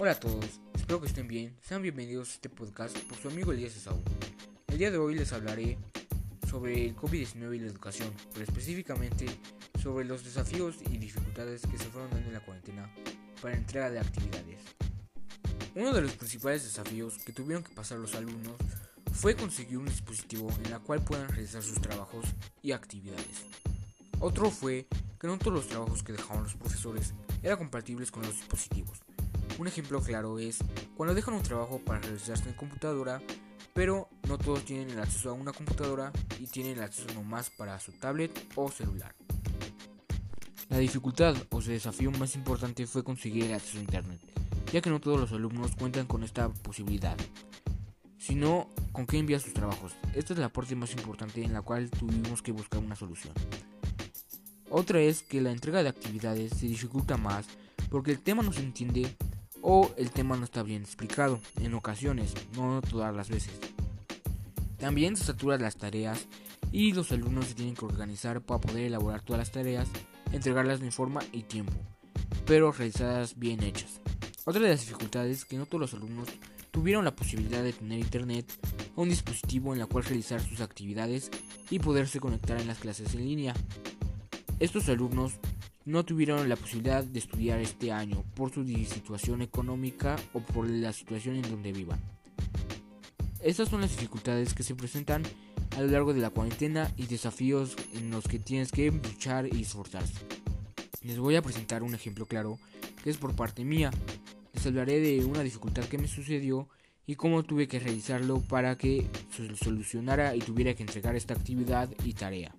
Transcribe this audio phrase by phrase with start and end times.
[0.00, 1.56] Hola a todos, espero que estén bien.
[1.62, 4.02] Sean bienvenidos a este podcast por su amigo Elías Esaú.
[4.66, 5.78] El día de hoy les hablaré
[6.50, 9.26] sobre el COVID-19 y la educación, pero específicamente
[9.80, 12.92] sobre los desafíos y dificultades que se fueron dando en la cuarentena
[13.40, 14.62] para la entrega de actividades.
[15.76, 18.56] Uno de los principales desafíos que tuvieron que pasar los alumnos
[19.12, 22.26] fue conseguir un dispositivo en el cual puedan realizar sus trabajos
[22.62, 23.44] y actividades.
[24.18, 24.88] Otro fue
[25.20, 27.14] que no todos los trabajos que dejaban los profesores
[27.44, 28.98] eran compatibles con los dispositivos.
[29.56, 30.58] Un ejemplo claro es
[30.96, 33.22] cuando dejan un trabajo para realizarse en computadora,
[33.72, 37.78] pero no todos tienen el acceso a una computadora y tienen el acceso nomás para
[37.78, 39.14] su tablet o celular.
[40.70, 44.20] La dificultad o desafío más importante fue conseguir el acceso a internet,
[44.72, 47.16] ya que no todos los alumnos cuentan con esta posibilidad,
[48.18, 49.92] sino con qué enviar sus trabajos.
[50.14, 53.34] Esta es la parte más importante en la cual tuvimos que buscar una solución.
[54.68, 57.46] Otra es que la entrega de actividades se dificulta más
[57.88, 59.14] porque el tema no se entiende
[59.66, 63.58] o el tema no está bien explicado, en ocasiones, no todas las veces.
[64.76, 66.26] También se saturan las tareas
[66.70, 69.88] y los alumnos se tienen que organizar para poder elaborar todas las tareas,
[70.32, 71.72] entregarlas en forma y tiempo,
[72.44, 74.02] pero realizadas bien hechas.
[74.44, 76.28] Otra de las dificultades es que no todos los alumnos
[76.70, 78.52] tuvieron la posibilidad de tener internet
[78.96, 81.30] o un dispositivo en el cual realizar sus actividades
[81.70, 83.54] y poderse conectar en las clases en línea.
[84.60, 85.32] Estos alumnos
[85.84, 90.92] no tuvieron la posibilidad de estudiar este año por su situación económica o por la
[90.92, 92.00] situación en donde vivan.
[93.40, 95.22] Estas son las dificultades que se presentan
[95.76, 99.62] a lo largo de la cuarentena y desafíos en los que tienes que luchar y
[99.62, 100.26] esforzarse.
[101.02, 102.58] Les voy a presentar un ejemplo claro
[103.02, 103.90] que es por parte mía.
[104.54, 106.68] Les hablaré de una dificultad que me sucedió
[107.06, 111.90] y cómo tuve que realizarlo para que se solucionara y tuviera que entregar esta actividad
[112.02, 112.54] y tarea.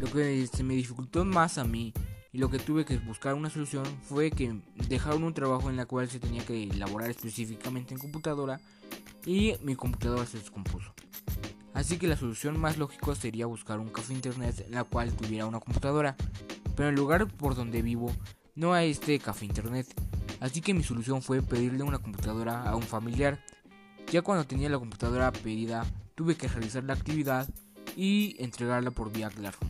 [0.00, 1.92] Lo que se me dificultó más a mí
[2.32, 5.84] y lo que tuve que buscar una solución fue que dejaron un trabajo en la
[5.84, 8.60] cual se tenía que elaborar específicamente en computadora
[9.26, 10.94] y mi computadora se descompuso.
[11.74, 15.46] Así que la solución más lógica sería buscar un café internet en la cual tuviera
[15.46, 16.16] una computadora,
[16.76, 18.10] pero en el lugar por donde vivo
[18.54, 19.86] no hay este café internet.
[20.40, 23.44] Así que mi solución fue pedirle una computadora a un familiar.
[24.10, 25.84] Ya cuando tenía la computadora pedida,
[26.14, 27.48] tuve que realizar la actividad
[27.96, 29.69] y entregarla por vía Classroom.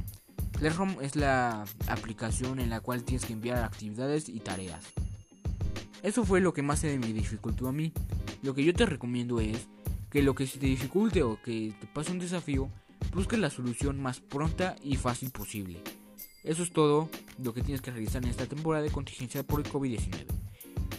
[0.61, 4.85] Classroom es la aplicación en la cual tienes que enviar actividades y tareas.
[6.03, 7.95] Eso fue lo que más se me dificultó a mí.
[8.43, 9.69] Lo que yo te recomiendo es
[10.11, 12.69] que lo que se te dificulte o que te pase un desafío,
[13.15, 15.83] busques la solución más pronta y fácil posible.
[16.45, 17.09] Eso es todo
[17.43, 20.27] lo que tienes que realizar en esta temporada de contingencia por el COVID-19.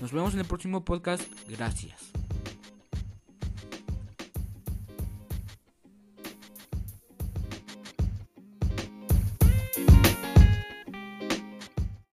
[0.01, 1.21] Nos vemos en el próximo podcast.
[1.47, 2.11] Gracias.